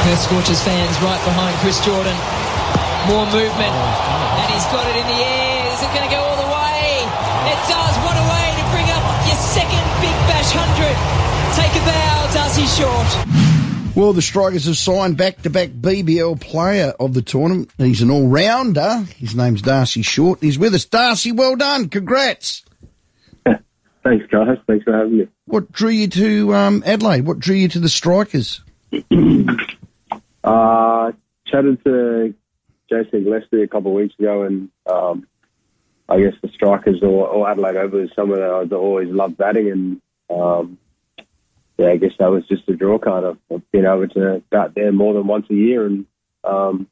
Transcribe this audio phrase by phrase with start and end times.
[0.00, 2.16] Perth Scorchers fans right behind Chris Jordan.
[3.08, 3.74] More movement.
[4.40, 5.72] And he's got it in the air.
[5.76, 7.04] Is it going to go all the way?
[7.52, 7.94] It does.
[8.00, 10.96] What a way to bring up your second Big Bash 100.
[11.52, 13.96] Take a bow, D'Arcy Short.
[13.96, 17.70] Well, the Strikers have signed back-to-back BBL player of the tournament.
[17.76, 19.04] He's an all-rounder.
[19.18, 20.40] His name's D'Arcy Short.
[20.40, 20.86] He's with us.
[20.86, 21.88] D'Arcy, well done.
[21.90, 22.64] Congrats.
[23.44, 24.56] Thanks, guys.
[24.66, 25.28] Thanks for having me.
[25.44, 27.26] What drew you to um, Adelaide?
[27.26, 28.62] What drew you to the Strikers?
[30.44, 31.12] uh,
[31.46, 32.34] chatted to
[32.88, 35.26] Jason Gillespie a couple of weeks ago, and um,
[36.08, 39.70] I guess the Strikers or, or Adelaide Oval is somewhere that I've always loved batting,
[39.70, 40.78] and um,
[41.78, 43.24] yeah, I guess that was just a draw card.
[43.24, 46.06] I've, I've been able to bat there more than once a year, and
[46.44, 46.88] um,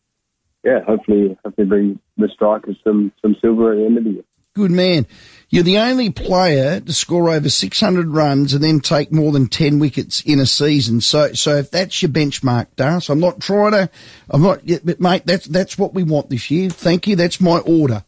[0.64, 4.24] yeah, hopefully, hopefully bring the Strikers some some silver at the end of the year.
[4.54, 5.06] Good man.
[5.50, 9.78] You're the only player to score over 600 runs and then take more than 10
[9.78, 11.00] wickets in a season.
[11.00, 13.88] So, so if that's your benchmark, Das, I'm not trying to,
[14.28, 16.68] I'm not, but mate, that's, that's what we want this year.
[16.68, 17.16] Thank you.
[17.16, 18.04] That's my order.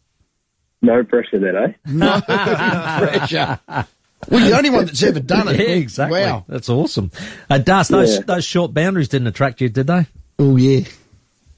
[0.83, 1.73] No pressure then, eh?
[1.87, 3.59] No pressure.
[3.67, 5.59] Well, you're the only one that's ever done it.
[5.67, 6.21] Yeah, exactly.
[6.21, 6.45] Wow.
[6.47, 7.09] That's awesome.
[7.49, 8.21] Uh, Das, those, Yeah.
[8.21, 10.05] those short boundaries didn't attract you, did they?
[10.37, 10.81] Oh, yeah.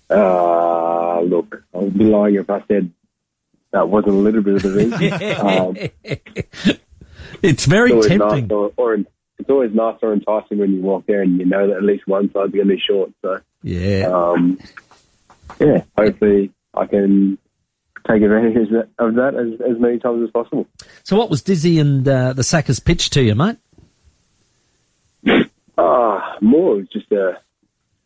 [0.10, 2.90] Uh, look, I would be lying if I said
[3.74, 6.16] that wasn't a little bit of the thing.
[6.66, 6.70] um,
[7.42, 8.48] It's very it's tempting.
[8.48, 11.68] nice or, or it's always nice or enticing when you walk there and you know
[11.68, 13.12] that at least one side's going to be short.
[13.22, 14.06] So, Yeah.
[14.14, 14.58] um,
[15.60, 17.38] yeah, hopefully I can
[18.08, 20.68] take advantage of that, as, as many times as possible.
[21.04, 23.58] So what was Dizzy and uh, the Sackers pitch to you, mate?
[25.78, 27.40] Ah, more of just a,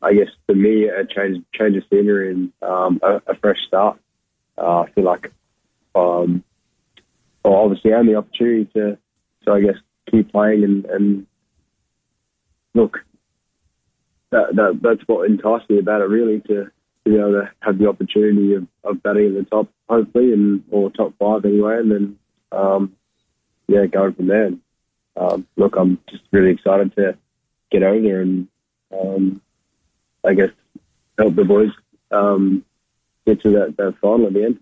[0.01, 3.99] I guess for me, a change change of scenery and um, a, a fresh start.
[4.57, 5.31] Uh, I feel like,
[5.97, 6.43] um,
[7.43, 8.97] well, obviously, had the opportunity to,
[9.45, 9.77] to I guess,
[10.09, 11.27] keep playing and, and
[12.73, 12.99] look.
[14.29, 16.71] That, that that's what enticed me about it, really, to, to
[17.05, 20.89] be able to have the opportunity of, of batting at the top, hopefully, and or
[20.91, 22.19] top five anyway, and then
[22.51, 22.93] um,
[23.67, 24.47] yeah, going from there.
[24.47, 24.61] And,
[25.15, 27.17] um, look, I'm just really excited to
[27.71, 28.47] get over there and
[28.91, 29.41] um,
[30.25, 30.51] I guess
[31.17, 31.71] help the boys
[32.11, 32.63] um,
[33.25, 34.59] get to that, that final at the end.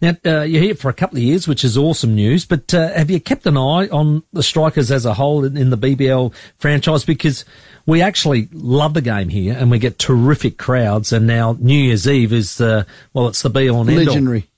[0.00, 2.92] Now, uh, you're here for a couple of years, which is awesome news, but uh,
[2.92, 6.34] have you kept an eye on the strikers as a whole in, in the BBL
[6.58, 7.04] franchise?
[7.04, 7.44] Because
[7.86, 12.08] we actually love the game here and we get terrific crowds, and now New Year's
[12.08, 14.04] Eve is, uh, well, it's the be all and end all.
[14.06, 14.48] Legendary.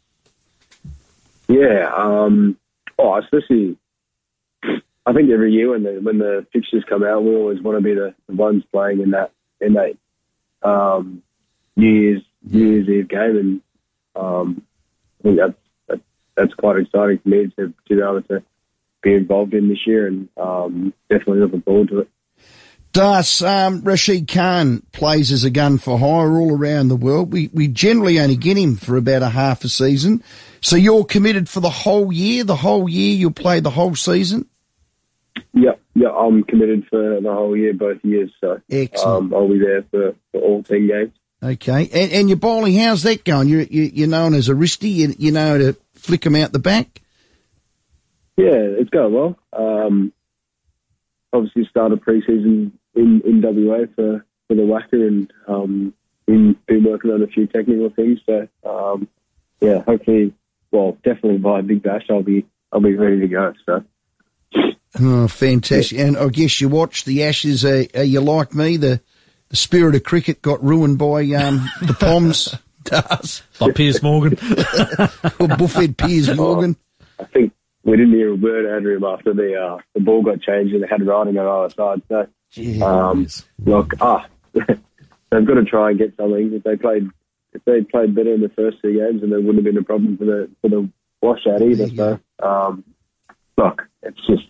[1.49, 1.91] Yeah.
[1.95, 2.57] Um,
[2.99, 3.77] oh, especially
[5.07, 7.83] I think every year when the when the fixtures come out, we always want to
[7.83, 9.31] be the, the ones playing in that
[9.61, 9.97] in that
[10.69, 11.23] um,
[11.77, 13.61] New Year's New Year's Eve game, and
[14.17, 14.66] um, I
[15.27, 15.55] think that's
[15.89, 16.01] that,
[16.37, 18.43] that's quite exciting for me to to be able to
[19.03, 22.09] be involved in this year, and um, definitely looking forward to it.
[22.93, 27.31] Das, um, Rashid Khan plays as a gun for hire all around the world.
[27.31, 30.23] We, we generally only get him for about a half a season.
[30.63, 32.43] So you're committed for the whole year?
[32.43, 34.49] The whole year you'll play the whole season?
[35.53, 38.33] Yeah, yeah, I'm committed for the whole year, both years.
[38.41, 39.33] So Excellent.
[39.33, 41.13] um, I'll be there for, for all ten games.
[41.43, 41.89] Okay.
[41.93, 43.49] And, and your bowling, how's that going?
[43.49, 44.93] You're, you, you're known as a wristy.
[44.93, 47.03] You, you know how to flick them out the back?
[48.37, 49.39] Yeah, it's going well.
[49.53, 50.13] Um,
[51.33, 55.95] obviously started pre-season in, in WA for, for the WACA and um,
[56.27, 58.21] been, been working on a few technical things.
[58.27, 59.09] So um,
[59.61, 60.35] yeah, hopefully,
[60.71, 63.53] well, definitely by Big Bash, I'll be I'll be ready to go.
[63.65, 63.85] So
[64.99, 65.99] Oh, fantastic.
[65.99, 67.65] And I guess you watch the Ashes.
[67.65, 68.77] Uh, are you like me?
[68.77, 69.01] The,
[69.49, 72.55] the spirit of cricket got ruined by um, the Poms.
[72.85, 73.43] Das.
[73.59, 74.39] By Piers Morgan.
[75.41, 76.77] or Buffett Piers Morgan.
[77.19, 77.53] I think
[77.83, 80.73] we didn't hear a word out of him after the uh, the ball got changed
[80.73, 82.03] and they had riding on either side.
[82.09, 82.29] So
[82.85, 83.27] um,
[83.65, 86.53] look, ah, they've got to try and get something.
[86.55, 87.09] If they played,
[87.53, 89.85] if they played better in the first two games, then there wouldn't have been a
[89.85, 90.89] problem for the for the
[91.21, 91.89] washout either.
[91.89, 92.85] So, um,
[93.57, 94.45] look, it's just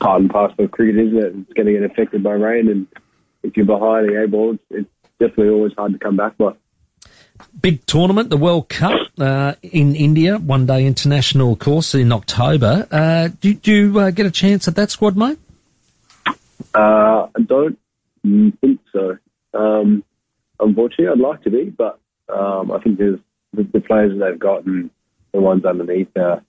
[0.00, 1.34] part and parcel of cricket, isn't it?
[1.36, 2.86] It's going to get affected by rain, and
[3.42, 6.34] if you're behind the A ball, it's, it's definitely always hard to come back.
[6.38, 6.56] But
[7.60, 12.86] Big tournament, the World Cup uh, in India, one day international course in October.
[12.90, 15.38] Uh, do, do you uh, get a chance at that squad, mate?
[16.74, 17.78] Uh, I don't
[18.60, 19.16] think so.
[19.54, 20.04] Um,
[20.58, 21.98] unfortunately, I'd like to be, but
[22.28, 23.18] um, I think there's
[23.52, 24.90] the, the players that they've got and
[25.32, 26.40] the ones underneath uh,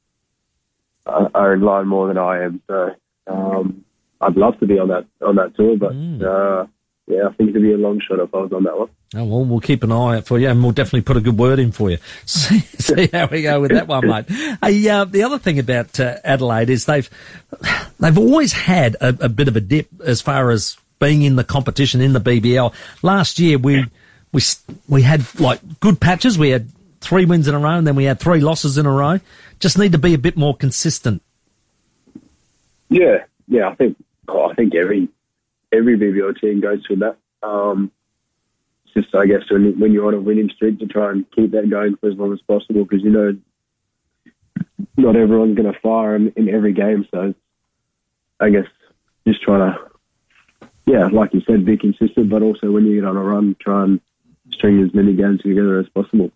[1.06, 2.62] are, are in line more than I am.
[2.68, 2.96] So
[3.28, 3.86] um,
[4.20, 5.94] I'd love to be on that on that tour, but
[6.26, 6.68] uh,
[7.12, 8.90] yeah, I think it'd be a long shot if I was on that one.
[9.16, 11.38] Oh, well, we'll keep an eye out for you, and we'll definitely put a good
[11.38, 11.98] word in for you.
[12.26, 14.30] See, see how we go with that one, mate.
[14.30, 17.10] Hey, uh, the other thing about uh, Adelaide is they've
[18.00, 21.44] they've always had a, a bit of a dip as far as being in the
[21.44, 22.74] competition in the BBL.
[23.02, 23.86] Last year we
[24.32, 24.42] we
[24.88, 26.40] we had like good patches.
[26.40, 26.70] We had
[27.02, 29.20] three wins in a row, and then we had three losses in a row.
[29.60, 31.22] Just need to be a bit more consistent.
[32.90, 33.68] Yeah, yeah.
[33.68, 33.98] I think
[34.30, 35.10] oh, I think every
[35.72, 37.18] every BBL team goes through that.
[37.44, 37.92] Um,
[38.86, 41.52] it's just I guess when when you're on a winning streak to try and keep
[41.52, 43.38] that going for as long as possible because you know
[44.98, 47.08] not everyone's going to fire in, in every game.
[47.12, 47.34] So
[48.40, 48.68] I guess
[49.26, 49.92] just trying to
[50.86, 53.84] yeah, like you said, be consistent, but also when you get on a run, try
[53.84, 54.02] and
[54.52, 56.32] string as many games together as possible.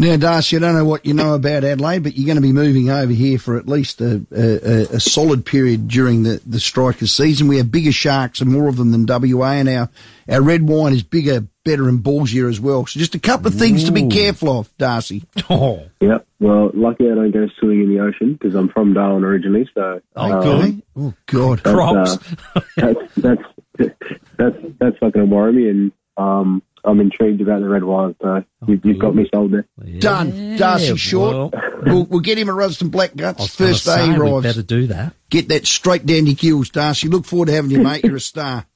[0.00, 2.54] Now, D'Arcy, I don't know what you know about Adelaide, but you're going to be
[2.54, 7.12] moving over here for at least a, a, a solid period during the, the Strikers
[7.12, 7.48] season.
[7.48, 9.90] We have bigger sharks and more of them than WA, and our,
[10.26, 12.86] our red wine is bigger, better, and ballsier as well.
[12.86, 15.24] So just a couple of things to be careful of, D'Arcy.
[15.50, 19.22] Oh, Yeah, well, lucky I don't go swimming in the ocean because I'm from Darwin
[19.22, 19.68] originally.
[19.74, 20.82] So Oh, um, good.
[20.96, 21.58] Oh, God.
[21.62, 22.34] that's, Crocs.
[22.56, 23.42] uh, that's
[23.76, 23.94] that's
[24.38, 28.14] that's that's not going to worry me, and um, I'm intrigued about the red wine.
[28.22, 29.66] So you, you've got me sold there.
[29.98, 30.56] Done.
[30.56, 31.52] D'Arcy Short.
[31.52, 34.42] well, We'll, we'll get him a Ruston Black I Guts first day he we arrives.
[34.42, 35.14] better do that.
[35.30, 37.08] Get that straight down to gills, D'Arcy.
[37.08, 38.04] Look forward to having you, mate.
[38.04, 38.66] You're a star.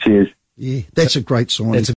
[0.00, 0.28] Cheers.
[0.56, 1.74] Yeah, that's a great sign.
[1.74, 1.88] It's